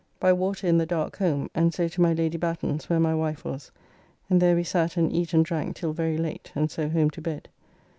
[0.19, 3.45] ]By water in the dark home, and so to my Lady Batten's where my wife
[3.45, 3.69] was,
[4.31, 7.21] and there we sat and eat and drank till very late, and so home to
[7.21, 7.49] bed.